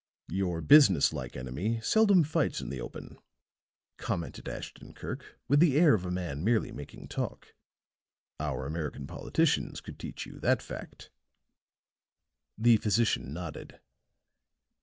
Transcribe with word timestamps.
"Your 0.31 0.61
businesslike 0.61 1.35
enemy 1.37 1.79
seldom 1.81 2.23
fights 2.23 2.59
in 2.59 2.69
the 2.71 2.81
open," 2.81 3.19
commented 3.97 4.49
Ashton 4.49 4.95
Kirk 4.95 5.37
with 5.47 5.59
the 5.59 5.77
air 5.79 5.93
of 5.93 6.05
a 6.05 6.09
man 6.09 6.43
merely 6.43 6.71
making 6.71 7.07
talk. 7.07 7.53
"Our 8.39 8.65
American 8.65 9.05
politicians 9.05 9.79
could 9.79 9.99
teach 9.99 10.25
you 10.25 10.39
that 10.39 10.63
fact." 10.63 11.11
The 12.57 12.77
physician 12.77 13.31
nodded. 13.31 13.79